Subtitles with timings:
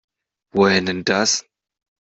[0.55, 1.45] Woher denn das?